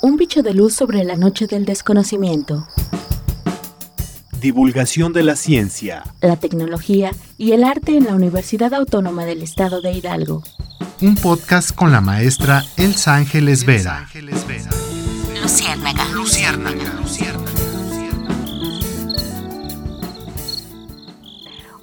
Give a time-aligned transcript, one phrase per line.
[0.00, 2.68] Un bicho de luz sobre la noche del desconocimiento.
[4.40, 9.80] Divulgación de la ciencia, la tecnología y el arte en la Universidad Autónoma del Estado
[9.80, 10.44] de Hidalgo.
[11.00, 14.08] Un podcast con la maestra Elsa Ángeles Vera.
[14.14, 14.70] Luciérnaga.
[15.42, 15.77] Luciérnaga.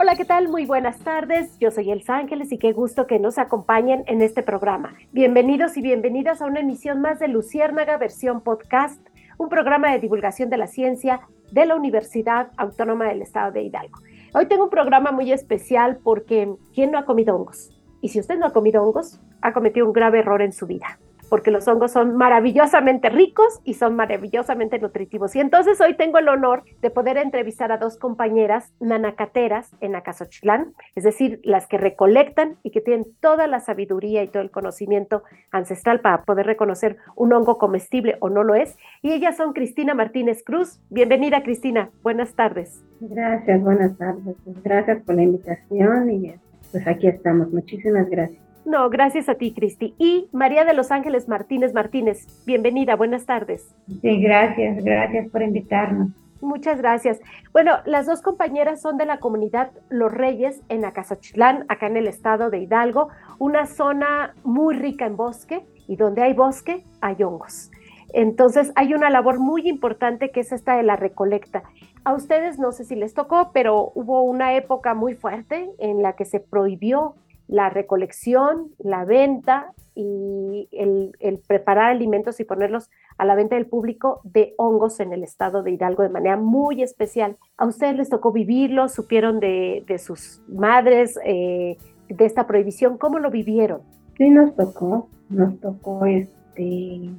[0.05, 0.49] Hola, ¿qué tal?
[0.49, 1.57] Muy buenas tardes.
[1.57, 4.93] Yo soy Elsa Ángeles y qué gusto que nos acompañen en este programa.
[5.13, 9.01] Bienvenidos y bienvenidas a una emisión más de Luciérnaga versión podcast,
[9.39, 13.97] un programa de divulgación de la ciencia de la Universidad Autónoma del Estado de Hidalgo.
[14.35, 17.71] Hoy tengo un programa muy especial porque ¿quién no ha comido hongos?
[17.99, 20.99] Y si usted no ha comido hongos, ha cometido un grave error en su vida
[21.29, 25.35] porque los hongos son maravillosamente ricos y son maravillosamente nutritivos.
[25.35, 30.73] Y entonces hoy tengo el honor de poder entrevistar a dos compañeras nanacateras en Acasochilán,
[30.95, 35.23] es decir, las que recolectan y que tienen toda la sabiduría y todo el conocimiento
[35.51, 38.77] ancestral para poder reconocer un hongo comestible o no lo es.
[39.01, 40.79] Y ellas son Cristina Martínez Cruz.
[40.89, 41.89] Bienvenida, Cristina.
[42.03, 42.83] Buenas tardes.
[42.99, 44.35] Gracias, buenas tardes.
[44.63, 46.33] Gracias por la invitación y
[46.71, 47.51] pues aquí estamos.
[47.51, 48.44] Muchísimas gracias.
[48.65, 49.93] No, gracias a ti, Cristi.
[49.99, 53.75] Y María de los Ángeles Martínez Martínez, bienvenida, buenas tardes.
[54.01, 56.09] Sí, gracias, gracias por invitarnos.
[56.41, 57.19] Muchas gracias.
[57.53, 62.07] Bueno, las dos compañeras son de la comunidad Los Reyes en Acasochilán, acá en el
[62.07, 67.71] estado de Hidalgo, una zona muy rica en bosque y donde hay bosque hay hongos.
[68.13, 71.63] Entonces hay una labor muy importante que es esta de la recolecta.
[72.03, 76.13] A ustedes no sé si les tocó, pero hubo una época muy fuerte en la
[76.13, 77.15] que se prohibió
[77.47, 84.19] la recolección, la venta y el, preparar alimentos y ponerlos a la venta del público
[84.23, 87.37] de hongos en el estado de Hidalgo de manera muy especial.
[87.57, 88.89] ¿A ustedes les tocó vivirlo?
[88.89, 91.77] ¿Supieron de, sus madres eh,
[92.09, 92.97] de esta prohibición?
[92.97, 93.81] ¿Cómo lo vivieron?
[94.17, 97.09] Sí, nos tocó, nos tocó este,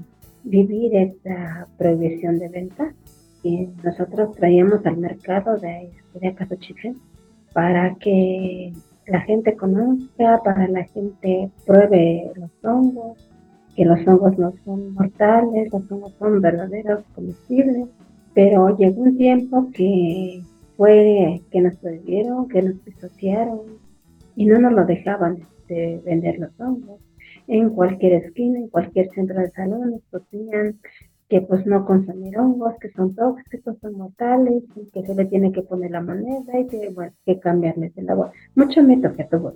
[0.45, 2.93] vivir esta prohibición de venta.
[3.43, 6.95] Y nosotros traíamos al mercado de, de Chicle
[7.53, 8.73] para que
[9.07, 13.31] la gente conozca, para la gente pruebe los hongos,
[13.75, 17.89] que los hongos no son mortales, los hongos son verdaderos comestibles,
[18.35, 20.43] pero llegó un tiempo que
[20.77, 23.61] fue que nos prohibieron, que nos pisotearon
[24.35, 25.39] y no nos lo dejaban
[25.69, 27.01] de vender los hongos.
[27.49, 30.79] En cualquier esquina, en cualquier centro de salud nos ponían
[31.29, 35.53] que pues no consumir hongos, que son tóxicos, son mortales, y que se le tiene
[35.53, 38.31] que poner la moneda y que, bueno, que cambiarles el agua.
[38.55, 39.55] Mucho miedo que tuvo.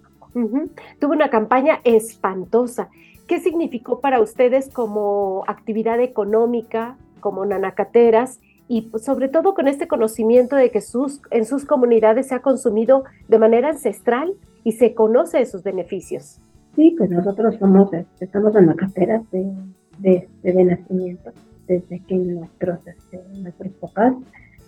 [0.98, 2.88] Tuvo una campaña espantosa.
[3.28, 9.86] ¿Qué significó para ustedes como actividad económica, como nanacateras, y pues, sobre todo con este
[9.86, 14.32] conocimiento de que sus, en sus comunidades se ha consumido de manera ancestral
[14.64, 16.40] y se conoce sus beneficios?
[16.74, 19.52] Sí, pues nosotros somos, estamos en nacateras de,
[19.98, 21.32] de, de nacimiento
[21.70, 24.14] desde que nuestros, este, nuestros papás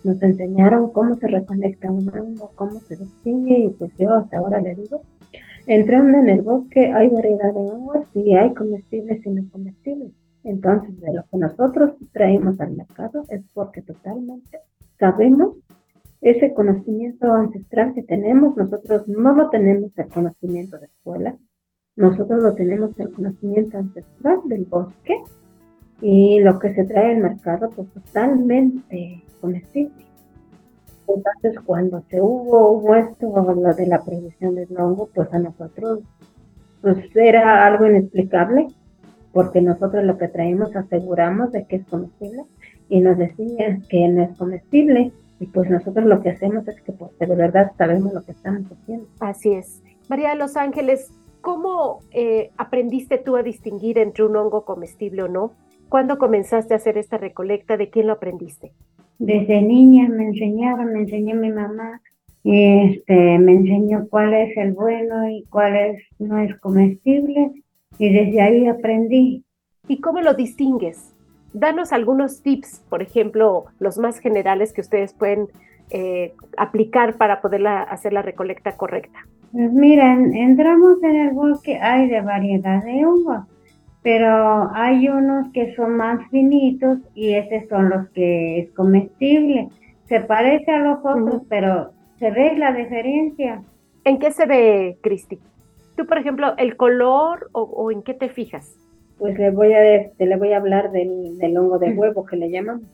[0.05, 4.61] nos enseñaron cómo se reconecta un hongo, cómo se distingue, y pues yo hasta ahora
[4.61, 5.03] le digo,
[5.67, 10.13] entrando en el bosque hay variedad de hongos y hay comestibles y no comestibles.
[10.45, 14.61] Entonces, de lo que nosotros traemos al mercado es porque totalmente
[14.99, 15.57] sabemos
[16.21, 21.37] ese conocimiento ancestral que tenemos, nosotros no lo tenemos el conocimiento de escuela,
[21.97, 25.21] nosotros lo tenemos el conocimiento ancestral del bosque
[26.03, 30.05] y lo que se trae al mercado pues totalmente comestible.
[31.07, 36.01] Entonces cuando se hubo, hubo esto, lo de la prohibición del hongo, pues a nosotros
[36.81, 38.67] pues era algo inexplicable,
[39.33, 42.43] porque nosotros lo que traemos aseguramos de que es comestible
[42.89, 46.93] y nos decían que no es comestible y pues nosotros lo que hacemos es que
[46.93, 49.07] pues de verdad sabemos lo que estamos haciendo.
[49.21, 49.83] Así es.
[50.09, 55.29] María de Los Ángeles, ¿cómo eh, aprendiste tú a distinguir entre un hongo comestible o
[55.29, 55.53] no?
[55.93, 57.77] ¿Cuándo comenzaste a hacer esta recolecta?
[57.77, 58.73] ¿De quién lo aprendiste?
[59.19, 62.01] Desde niña me enseñaron, me enseñó mi mamá,
[62.45, 67.53] este, me enseñó cuál es el bueno y cuál es, no es comestible
[67.99, 69.45] y desde ahí aprendí.
[69.87, 71.15] ¿Y cómo lo distingues?
[71.53, 75.49] Danos algunos tips, por ejemplo, los más generales que ustedes pueden
[75.91, 79.27] eh, aplicar para poder hacer la recolecta correcta.
[79.53, 83.52] Pues miren, entramos en el bosque, hay de variedad de hongos
[84.03, 89.69] pero hay unos que son más finitos y esos son los que es comestible.
[90.09, 93.63] Se parece a los otros, pero se ve la diferencia.
[94.05, 95.39] ¿En qué se ve, Cristi?
[95.97, 98.75] Tú, por ejemplo, el color o, en qué te fijas?
[99.19, 102.51] Pues le voy a, este, le voy a hablar del, hongo de huevo que le
[102.51, 102.89] llamamos.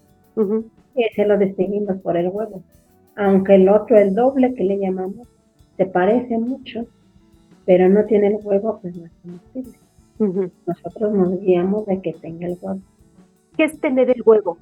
[0.95, 2.63] Ese lo distinguimos por el huevo.
[3.17, 5.27] Aunque el otro, el doble que le llamamos,
[5.77, 6.87] se parece mucho,
[7.65, 9.88] pero no tiene el huevo, pues no es comestible.
[10.19, 12.81] Nosotros nos guiamos de que tenga el huevo.
[13.57, 14.59] ¿Qué es tener el huevo?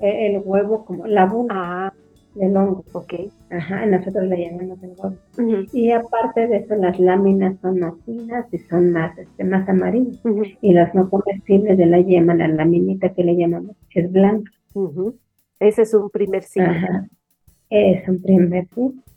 [0.00, 1.94] E, el, huevo como la bula ah,
[2.34, 2.84] del hongo.
[2.92, 3.14] Ok.
[3.50, 5.66] Ajá, nosotros le llamamos el huevo.
[5.72, 10.20] Y aparte de eso, las láminas son más finas y son más, este, más amarillas.
[10.60, 14.50] Y las no comestibles de la yema, la laminita que le llamamos, es blanca.
[15.58, 17.08] Ese es un primer signo.
[17.70, 18.08] Es.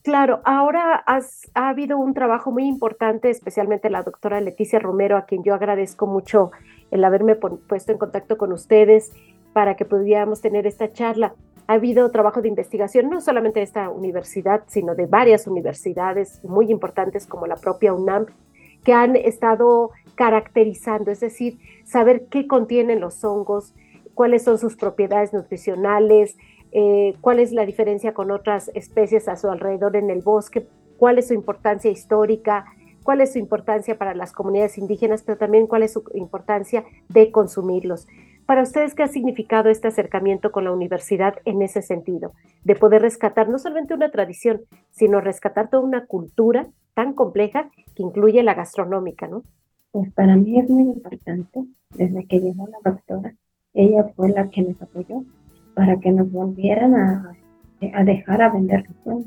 [0.01, 5.43] Claro, ahora ha habido un trabajo muy importante, especialmente la doctora Leticia Romero, a quien
[5.43, 6.51] yo agradezco mucho
[6.89, 9.11] el haberme puesto en contacto con ustedes
[9.53, 11.35] para que pudiéramos tener esta charla.
[11.67, 16.71] Ha habido trabajo de investigación, no solamente de esta universidad, sino de varias universidades muy
[16.71, 18.25] importantes como la propia UNAM,
[18.83, 23.75] que han estado caracterizando, es decir, saber qué contienen los hongos,
[24.15, 26.37] cuáles son sus propiedades nutricionales,
[26.71, 30.67] eh, cuál es la diferencia con otras especies a su alrededor en el bosque,
[30.97, 32.65] cuál es su importancia histórica,
[33.03, 37.31] cuál es su importancia para las comunidades indígenas, pero también cuál es su importancia de
[37.31, 38.07] consumirlos.
[38.45, 42.33] Para ustedes, ¿qué ha significado este acercamiento con la universidad en ese sentido?
[42.63, 44.61] De poder rescatar no solamente una tradición,
[44.91, 49.43] sino rescatar toda una cultura tan compleja que incluye la gastronómica, ¿no?
[49.91, 51.63] Pues para mí es muy importante,
[51.95, 53.35] desde que llegó la doctora,
[53.73, 55.23] ella fue la que nos apoyó
[55.73, 57.35] para que nos volvieran a,
[58.03, 59.25] dejar a vender los sueños.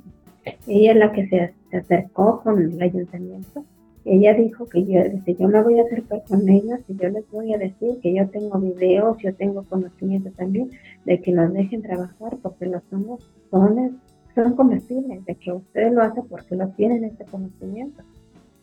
[0.66, 3.64] Ella es la que se, acercó con el ayuntamiento.
[4.04, 7.54] Ella dijo que yo, yo me voy a acercar con ellos y yo les voy
[7.54, 10.70] a decir que yo tengo videos, yo tengo conocimiento también
[11.04, 14.00] de que nos dejen trabajar porque los hongos son,
[14.34, 18.02] son comestibles, de que ustedes lo hacen porque no tienen ese conocimiento,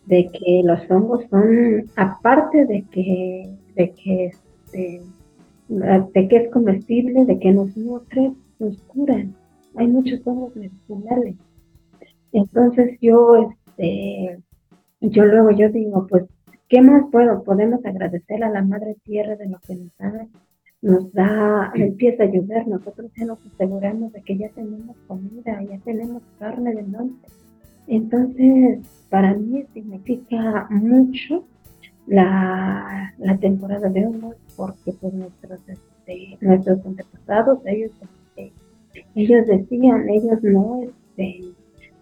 [0.08, 5.02] de que los hongos son, aparte de que, de que este,
[5.70, 9.36] de que es comestible, de que nos nutre, nos curan.
[9.76, 11.36] Hay muchos hongos medicinales.
[12.32, 14.40] Entonces yo, este,
[15.00, 16.26] yo luego yo digo, pues,
[16.68, 17.44] ¿qué más puedo?
[17.44, 20.28] Podemos agradecer a la Madre Tierra de lo que nos da,
[20.82, 22.68] nos da, empieza a ayudar.
[22.68, 27.28] Nosotros ya nos aseguramos de que ya tenemos comida, ya tenemos carne de monte.
[27.88, 28.80] Entonces,
[29.10, 31.46] para mí significa mucho
[32.10, 37.92] la, la temporada de hongos porque pues nuestros, este, nuestros antepasados, ellos,
[38.36, 38.52] este,
[39.16, 41.42] ellos decían, ellos no, este,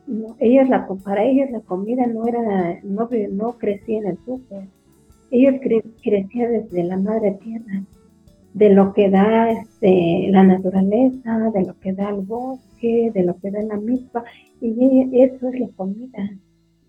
[0.07, 4.63] no, ellos la, para ellos la comida no era, no, no crecía en el súper,
[5.29, 5.55] ellos
[6.01, 7.83] crecían desde la madre tierra,
[8.53, 13.37] de lo que da este, la naturaleza, de lo que da el bosque, de lo
[13.37, 14.23] que da la misma,
[14.61, 16.31] y eso es la comida.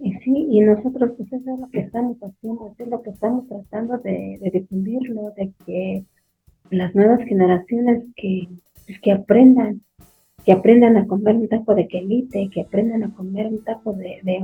[0.01, 3.11] Y sí, y nosotros pues eso es lo que estamos haciendo, eso es lo que
[3.11, 6.05] estamos tratando de, difundirlo, de que
[6.71, 8.49] las nuevas generaciones que,
[8.87, 9.81] pues, que aprendan,
[10.45, 14.21] que aprendan a comer un taco de quelite, que aprendan a comer un taco de,
[14.23, 14.41] de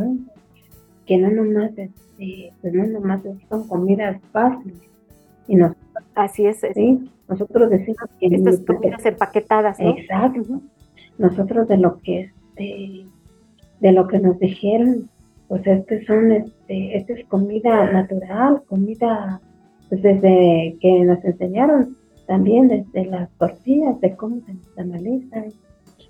[1.06, 4.80] que no nomás, este, pues no nomás son comidas fáciles.
[5.46, 5.84] Y nosotros,
[6.14, 6.60] Así es.
[6.74, 8.26] Sí, nosotros decimos que...
[8.26, 9.90] Estas comidas empaquetadas, ¿no?
[9.90, 10.60] Exacto.
[11.18, 13.06] Nosotros de lo que, este,
[13.80, 15.10] de lo que nos dijeron,
[15.54, 19.40] pues este son, este, esta es comida natural, comida
[19.88, 21.96] pues desde que nos enseñaron
[22.26, 25.52] también desde las tortillas, de cómo se analizan,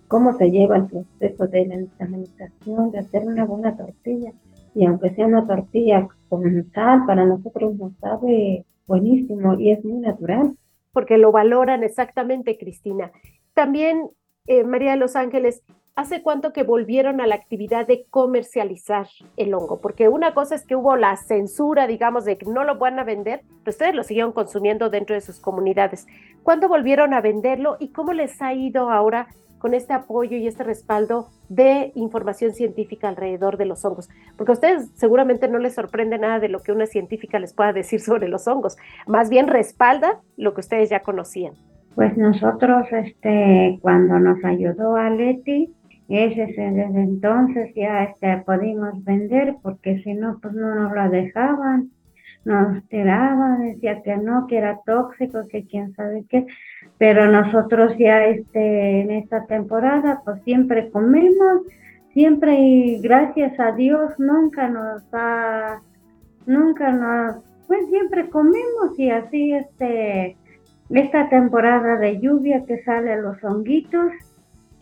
[0.08, 4.32] cómo se lleva el proceso de la nixtamalización, de hacer una buena tortilla.
[4.74, 10.00] Y aunque sea una tortilla con sal, para nosotros nos sabe buenísimo y es muy
[10.00, 10.56] natural.
[10.90, 13.12] Porque lo valoran exactamente, Cristina.
[13.52, 14.08] También,
[14.46, 15.62] eh, María de los Ángeles,
[15.96, 19.80] ¿Hace cuánto que volvieron a la actividad de comercializar el hongo?
[19.80, 23.04] Porque una cosa es que hubo la censura, digamos, de que no lo van a
[23.04, 26.08] vender, pero ustedes lo siguieron consumiendo dentro de sus comunidades.
[26.42, 29.28] ¿Cuándo volvieron a venderlo y cómo les ha ido ahora
[29.60, 34.08] con este apoyo y este respaldo de información científica alrededor de los hongos?
[34.36, 37.72] Porque a ustedes seguramente no les sorprende nada de lo que una científica les pueda
[37.72, 41.54] decir sobre los hongos, más bien respalda lo que ustedes ya conocían.
[41.94, 45.72] Pues nosotros, este, cuando nos ayudó a Leti,
[46.08, 51.90] ese desde entonces ya este, pudimos vender porque si no, pues no nos lo dejaban,
[52.44, 56.46] nos tiraban, decía que no, que era tóxico, que quién sabe qué,
[56.98, 61.62] pero nosotros ya este, en esta temporada pues siempre comemos,
[62.12, 65.80] siempre y gracias a Dios nunca nos ha,
[66.46, 70.36] nunca nos, pues siempre comemos y así este,
[70.90, 74.12] esta temporada de lluvia que sale los honguitos,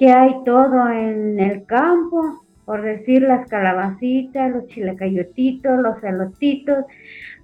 [0.03, 6.87] que hay todo en el campo, por decir las calabacitas, los chilecayotitos, los elotitos,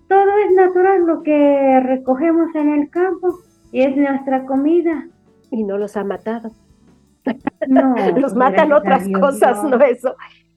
[0.08, 3.38] todo es natural lo que recogemos en el campo
[3.70, 5.06] y es nuestra comida.
[5.52, 6.50] Y no los ha matado.
[7.68, 9.80] No, los matan otras cosas, no.
[9.84, 10.16] eso.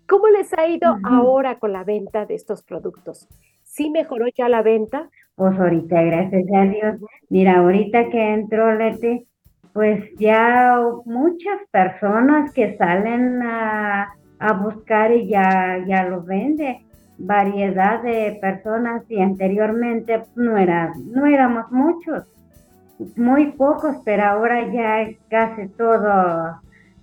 [0.10, 3.28] ¿Cómo les ha ido ahora con la venta de estos productos?
[3.62, 5.08] ¿Sí mejoró ya la venta?
[5.36, 6.96] Pues ahorita, gracias a Dios.
[7.30, 9.28] Mira, ahorita que entró Leti,
[9.74, 14.14] pues ya muchas personas que salen a,
[14.64, 16.82] buscar y ya, ya lo vende.
[17.18, 22.26] Variedad de personas y anteriormente no, era, no éramos muchos,
[23.16, 26.60] muy pocos, pero ahora ya casi todo,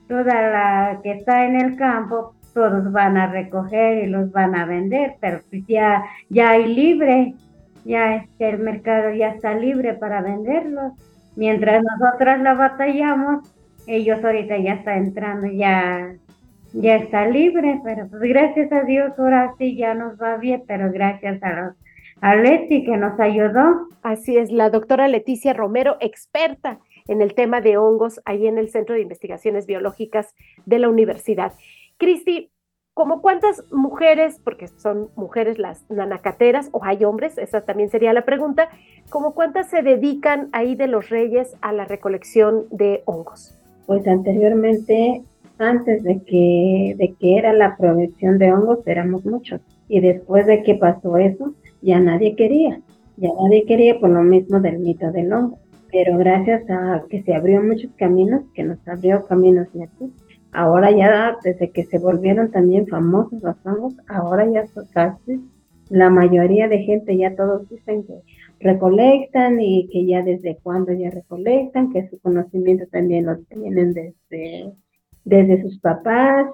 [0.08, 4.66] toda la que está en el campo, todos van a recoger y los van a
[4.66, 7.34] vender, pero pues ya, ya hay libre,
[7.84, 10.92] ya este, el mercado ya está libre para venderlos.
[11.38, 13.54] Mientras nosotras la batallamos,
[13.86, 16.16] ellos ahorita ya está entrando, ya,
[16.72, 20.90] ya está libre, pero pues gracias a Dios ahora sí ya nos va bien, pero
[20.90, 21.74] gracias a los
[22.20, 23.86] a Leti que nos ayudó.
[24.02, 28.70] Así es, la doctora Leticia Romero, experta en el tema de hongos ahí en el
[28.70, 30.34] Centro de Investigaciones Biológicas
[30.66, 31.52] de la Universidad.
[31.98, 32.50] Cristi,
[32.98, 38.24] ¿como cuántas mujeres, porque son mujeres las nanacateras, o hay hombres, esa también sería la
[38.24, 38.70] pregunta,
[39.08, 43.54] ¿como cuántas se dedican ahí de los reyes a la recolección de hongos?
[43.86, 45.22] Pues anteriormente,
[45.60, 49.60] antes de que, de que era la provisión de hongos, éramos muchos.
[49.86, 52.80] Y después de que pasó eso, ya nadie quería.
[53.16, 55.60] Ya nadie quería por lo mismo del mito del hongo.
[55.92, 60.12] Pero gracias a que se abrió muchos caminos, que nos abrió caminos de aquí,
[60.52, 65.40] ahora ya desde que se volvieron también famosos los hongos, ahora ya casi
[65.88, 68.22] la mayoría de gente ya todos dicen que
[68.60, 74.72] recolectan y que ya desde cuándo ya recolectan, que su conocimiento también lo tienen desde,
[75.24, 76.46] desde sus papás,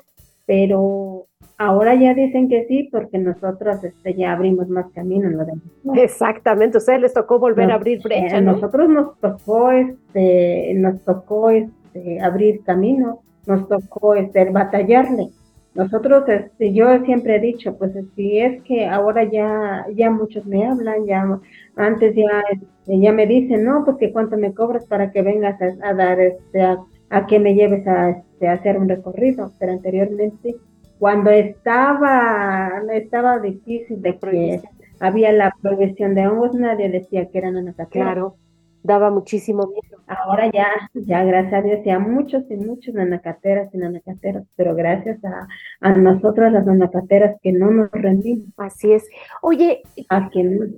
[0.47, 5.33] pero ahora ya dicen que sí porque nosotros este, ya abrimos más caminos.
[5.33, 8.37] Lo Exactamente, ustedes les tocó volver a abrir brecha.
[8.37, 15.31] A nosotros nos tocó, este, nos tocó este, abrir camino, nos tocó este, batallarle.
[15.75, 20.65] Nosotros, este, yo siempre he dicho, pues si es que ahora ya, ya muchos me
[20.65, 21.41] hablan, ya
[21.75, 25.61] antes ya, este, ya me dicen, no, pues que cuánto me cobras para que vengas
[25.61, 30.55] a, dar, este, a, que me lleves a, este, a hacer un recorrido, pero anteriormente,
[31.01, 34.61] cuando estaba, estaba difícil de que
[35.01, 38.13] había la progresión de hongos, nadie decía que eran anacateras.
[38.13, 38.37] Claro,
[38.85, 40.03] daba muchísimo miedo.
[40.07, 45.19] Ahora ya, ya gracias a Dios, ya muchos y muchos nanacateras y nanacateros, pero gracias
[45.25, 45.49] a,
[45.81, 48.47] a nosotros las nanacateras que no nos rendimos.
[48.59, 49.09] Así es.
[49.41, 49.83] Oye,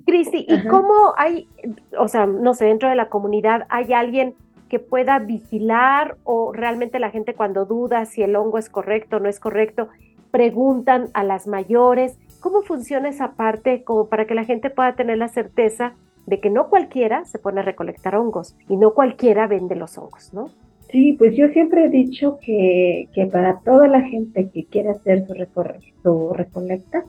[0.07, 1.49] Cristi, ¿y cómo hay,
[1.99, 4.35] o sea, no sé, dentro de la comunidad hay alguien
[4.69, 9.21] que pueda vigilar o realmente la gente cuando duda si el hongo es correcto o
[9.21, 9.89] no es correcto,
[10.31, 12.19] preguntan a las mayores?
[12.39, 15.95] ¿Cómo funciona esa parte como para que la gente pueda tener la certeza
[16.27, 20.35] de que no cualquiera se pone a recolectar hongos y no cualquiera vende los hongos,
[20.35, 20.51] ¿no?
[20.91, 25.27] Sí, pues yo siempre he dicho que, que para toda la gente que quiera hacer
[25.27, 25.35] su,
[26.03, 27.05] su recolecta,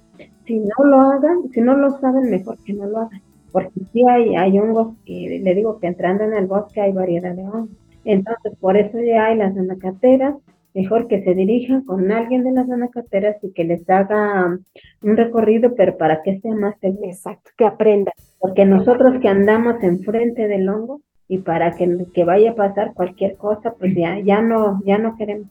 [0.46, 3.22] si no lo hagan, si no lo saben, mejor que no lo hagan.
[3.52, 7.36] Porque sí hay, hay hongos que, le digo que entrando en el bosque hay variedad
[7.36, 7.70] de hongos.
[8.04, 10.36] Entonces, por eso ya hay las anacateras,
[10.78, 14.60] mejor que se dirijan con alguien de las anacateras y que les haga
[15.02, 17.10] un recorrido, pero para que sea más seguro.
[17.10, 18.14] Exacto, que aprendan.
[18.40, 23.38] Porque nosotros que andamos enfrente del hongo y para que, que vaya a pasar cualquier
[23.38, 25.48] cosa, pues ya, ya no, ya no queremos.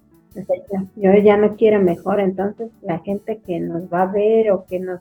[0.94, 4.78] yo ya no quiero mejor, entonces la gente que nos va a ver o que
[4.78, 5.00] nos...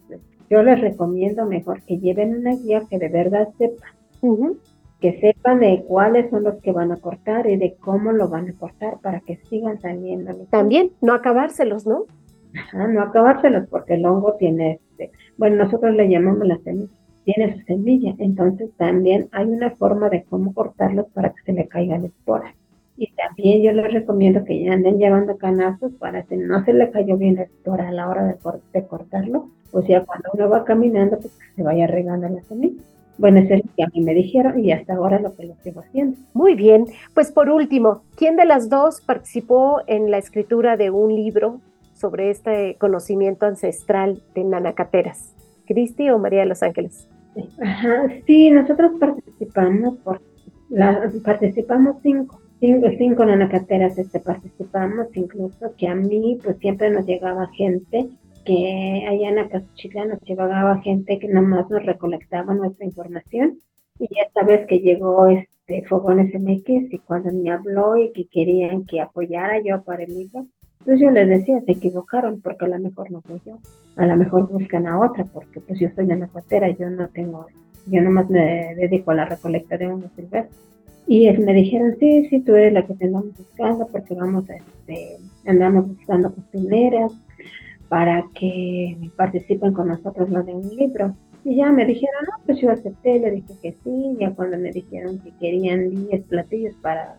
[0.50, 3.86] Yo les recomiendo mejor que lleven una guía que de verdad sepa.
[5.00, 8.50] Que sepan de cuáles son los que van a cortar y de cómo lo van
[8.50, 10.34] a cortar para que sigan saliendo.
[10.50, 12.06] También, no acabárselos, ¿no?
[12.58, 16.90] Ajá, no acabárselos porque el hongo tiene, este, bueno, nosotros le llamamos la semilla
[17.26, 18.16] tiene su semilla.
[18.20, 22.56] Entonces también hay una forma de cómo cortarlos para que se le caigan esporas.
[22.98, 26.90] Y también yo les recomiendo que ya anden llevando canastos para que no se le
[26.92, 28.38] cayó bien la espora a la hora
[28.72, 29.50] de, cortarlo.
[29.74, 32.82] O sea, cuando uno va caminando, pues que se vaya regando la semilla.
[33.18, 35.56] Bueno, eso es lo que a mí me dijeron y hasta ahora lo que lo
[35.64, 36.18] sigo haciendo.
[36.34, 36.86] Muy bien.
[37.14, 41.62] Pues por último, ¿quién de las dos participó en la escritura de un libro
[41.94, 45.34] sobre este conocimiento ancestral de nanacateras?
[45.66, 47.08] ¿Cristi o María de los Ángeles?
[47.62, 50.22] Ajá, sí, nosotros participamos, por
[50.70, 57.06] la, participamos cinco, cinco, cinco nanacateras este, participamos, incluso que a mí pues siempre nos
[57.06, 58.10] llegaba gente
[58.46, 63.60] que allá en Acazuchila nos llegaba gente que nomás nos recolectaba nuestra información
[64.00, 68.86] y esta vez que llegó este Fogones MX y cuando me habló y que querían
[68.86, 70.46] que apoyara yo para el libro,
[70.84, 73.58] pues yo les decía, se equivocaron porque a lo mejor no fui yo.
[73.96, 77.48] A lo mejor buscan a otra porque pues yo soy una cuatera, yo no tengo,
[77.88, 80.54] yo nomás me dedico a la recolecta de hongos silvestres.
[81.08, 84.56] Y me dijeron, sí, sí, tú eres la que te andamos buscando porque vamos a,
[84.56, 87.12] este, andamos buscando cocineras
[87.96, 91.16] para que participen con nosotros lo de un libro.
[91.46, 94.70] Y ya me dijeron, no, pues yo acepté, le dije que sí, ya cuando me
[94.70, 97.18] dijeron que querían 10 platillos para,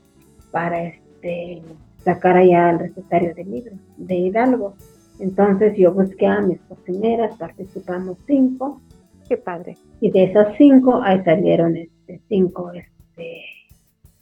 [0.50, 1.62] para este,
[2.04, 4.74] sacar allá el recetario del libro de Hidalgo.
[5.18, 8.82] Entonces yo busqué a mis cocineras, participamos cinco.
[9.26, 9.78] Qué padre.
[10.02, 13.44] Y de esas cinco, ahí salieron este, cinco, este,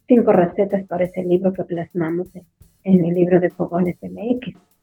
[0.06, 2.28] cinco recetas para ese libro que plasmamos
[2.84, 4.73] en, el libro de Fogones MX.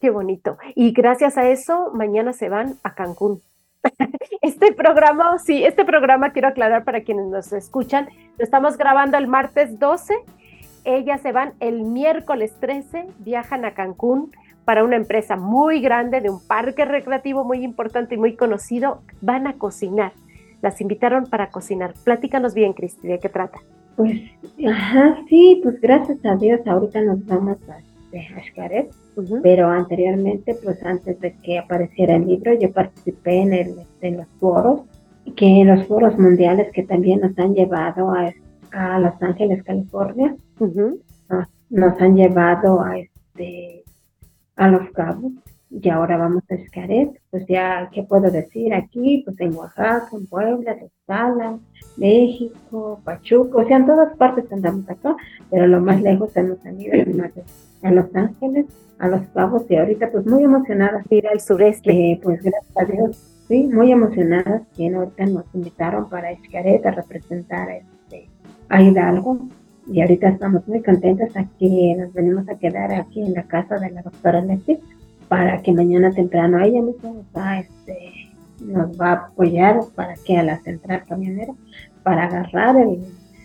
[0.00, 0.56] Qué bonito.
[0.74, 3.42] Y gracias a eso, mañana se van a Cancún.
[4.42, 9.26] Este programa, sí, este programa quiero aclarar para quienes nos escuchan, lo estamos grabando el
[9.26, 10.14] martes 12,
[10.84, 14.32] ellas se van el miércoles 13, viajan a Cancún
[14.64, 19.46] para una empresa muy grande de un parque recreativo muy importante y muy conocido, van
[19.46, 20.12] a cocinar.
[20.62, 21.94] Las invitaron para cocinar.
[22.04, 23.58] Platícanos bien, Cristi, ¿de qué trata?
[23.96, 24.20] Pues,
[24.66, 27.78] ajá, sí, pues gracias a Dios ahorita nos vamos a,
[28.18, 34.16] a pero anteriormente, pues antes de que apareciera el libro, yo participé en, el, en
[34.18, 34.82] los foros,
[35.36, 38.32] que los foros mundiales que también nos han llevado a,
[38.72, 40.34] a Los Ángeles, California,
[41.70, 43.84] nos, han llevado a este
[44.56, 45.32] a Los Cabos
[45.70, 47.10] y ahora vamos a Escaret.
[47.30, 49.22] Pues ya, ¿qué puedo decir aquí?
[49.24, 51.58] Pues en Oaxaca, en Puebla, Tlaxcala,
[51.96, 55.16] México, Pachuca, o sea, en todas partes andamos acá,
[55.48, 56.92] pero lo más lejos hemos ido
[57.82, 58.66] a Los Ángeles,
[58.98, 61.04] a Los Cabos y ahorita pues muy emocionadas.
[61.10, 61.90] Ir al sureste.
[61.90, 63.16] Eh, pues gracias a Dios,
[63.48, 68.28] sí, muy emocionadas que ahorita nos invitaron para Escaret a representar este,
[68.68, 69.48] a Hidalgo
[69.86, 73.90] y ahorita estamos muy contentas aquí, nos venimos a quedar aquí en la casa de
[73.90, 74.78] la doctora Leti
[75.28, 80.36] para que mañana temprano ella misma nos va, este, nos va a apoyar para que
[80.36, 81.52] a la central camionera
[82.02, 83.02] para agarrar el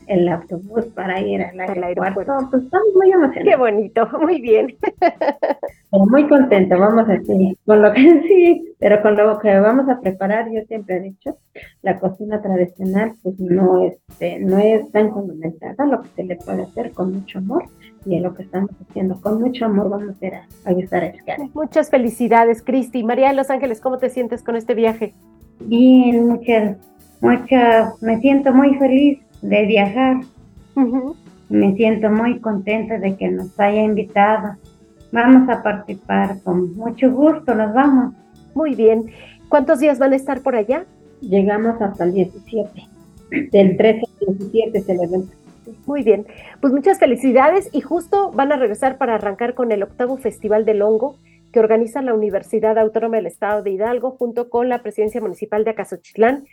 [0.08, 2.34] el autobús para ir al aeropuerto.
[2.50, 3.50] Pues estamos muy emocionados.
[3.50, 4.76] Qué bonito, muy bien.
[5.92, 9.88] Pero muy contento, vamos a decir, con lo que sí, pero con lo que vamos
[9.88, 11.38] a preparar, yo siempre he dicho,
[11.84, 16.64] la cocina tradicional pues no, este, no es tan condimentada, lo que se le puede
[16.64, 17.66] hacer con mucho amor
[18.06, 21.08] y es lo que estamos haciendo, con mucho amor vamos a ir a ayudar a
[21.08, 21.38] Escar.
[21.54, 23.04] Muchas felicidades, Cristi.
[23.04, 25.14] María de Los Ángeles, ¿cómo te sientes con este viaje?
[25.62, 26.78] Bien, muchas,
[27.22, 30.22] muchas, me siento muy feliz de viajar.
[31.50, 34.56] Me siento muy contenta de que nos haya invitado.
[35.12, 38.14] Vamos a participar con mucho gusto, nos vamos.
[38.54, 39.06] Muy bien.
[39.50, 40.86] ¿Cuántos días van a estar por allá?
[41.22, 42.70] Llegamos hasta el 17.
[43.52, 45.10] Del 13 al 17 se le
[45.86, 46.26] Muy bien,
[46.62, 50.82] pues muchas felicidades y justo van a regresar para arrancar con el octavo Festival del
[50.82, 51.16] Hongo
[51.52, 55.72] que organiza la Universidad Autónoma del Estado de Hidalgo junto con la Presidencia Municipal de
[55.72, 56.44] Acasochitlán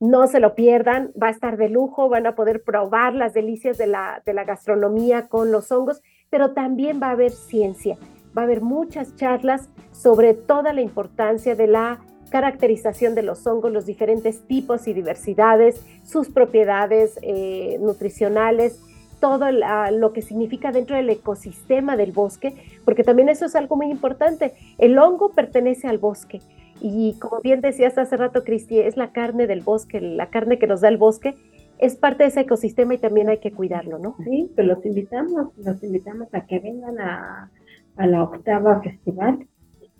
[0.00, 3.76] no se lo pierdan, va a estar de lujo, van a poder probar las delicias
[3.76, 7.98] de la, de la gastronomía con los hongos, pero también va a haber ciencia,
[8.36, 13.72] va a haber muchas charlas sobre toda la importancia de la caracterización de los hongos,
[13.72, 18.80] los diferentes tipos y diversidades, sus propiedades eh, nutricionales,
[19.20, 22.54] todo lo que significa dentro del ecosistema del bosque,
[22.86, 24.54] porque también eso es algo muy importante.
[24.78, 26.40] El hongo pertenece al bosque
[26.80, 30.66] y como bien decías hace rato, Cristi, es la carne del bosque, la carne que
[30.66, 31.36] nos da el bosque,
[31.78, 34.16] es parte de ese ecosistema y también hay que cuidarlo, ¿no?
[34.24, 37.50] Sí, pues los invitamos, los invitamos a que vengan a,
[37.96, 39.46] la octava festival,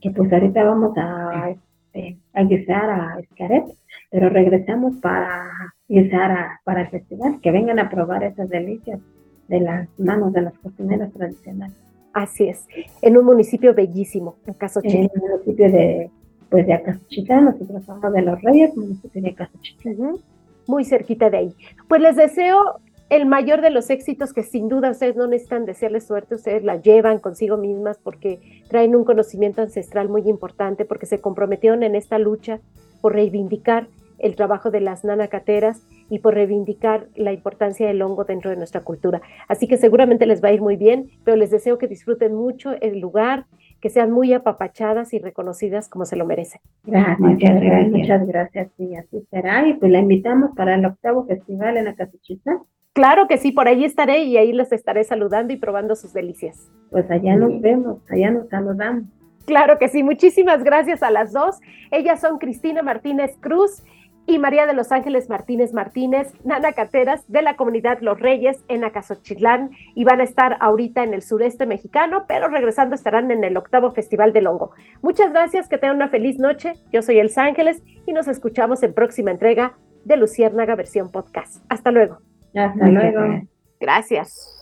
[0.00, 3.64] que pues ahorita vamos a, este, a guisar a Escaret,
[4.10, 5.50] pero regresamos para
[5.88, 9.00] guisar para el festival, que vengan a probar esas delicias
[9.48, 11.76] de las manos de las cocineras tradicionales.
[12.12, 12.66] Así es,
[13.02, 16.10] en un municipio bellísimo, en Caso En un municipio de
[16.50, 20.16] pues de Acasochitlán, nosotros somos de Los Reyes, municipio de Acasochitlán.
[20.66, 21.54] Muy cerquita de ahí.
[21.88, 26.06] Pues les deseo el mayor de los éxitos que sin duda ustedes no necesitan desearles
[26.06, 31.20] suerte, ustedes la llevan consigo mismas porque traen un conocimiento ancestral muy importante, porque se
[31.20, 32.60] comprometieron en esta lucha
[33.00, 33.88] por reivindicar
[34.20, 38.82] el trabajo de las nanacateras y por reivindicar la importancia del hongo dentro de nuestra
[38.82, 39.20] cultura.
[39.48, 42.72] Así que seguramente les va a ir muy bien, pero les deseo que disfruten mucho
[42.80, 43.46] el lugar,
[43.80, 46.60] que sean muy apapachadas y reconocidas como se lo merecen.
[46.84, 49.66] Gracias, muchas gracias, muchas gracias, sí, así será.
[49.66, 52.60] Y pues la invitamos para el octavo festival en Acasuchita.
[52.92, 56.70] Claro que sí, por ahí estaré y ahí les estaré saludando y probando sus delicias.
[56.90, 59.04] Pues allá nos vemos, allá nos saludamos.
[59.46, 61.60] Claro que sí, muchísimas gracias a las dos.
[61.90, 63.82] Ellas son Cristina Martínez Cruz
[64.30, 68.84] y María de los Ángeles Martínez Martínez, Nana Cateras de la comunidad Los Reyes en
[68.84, 73.56] Acasochitlán y van a estar ahorita en el sureste mexicano, pero regresando estarán en el
[73.56, 74.70] octavo Festival del Hongo.
[75.02, 76.74] Muchas gracias, que tengan una feliz noche.
[76.92, 81.64] Yo soy Els Ángeles y nos escuchamos en próxima entrega de Luciérnaga versión podcast.
[81.68, 82.18] Hasta luego.
[82.54, 83.48] Hasta luego.
[83.80, 84.56] Gracias.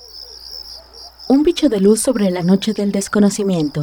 [1.29, 3.83] Un bicho de luz sobre la noche del desconocimiento.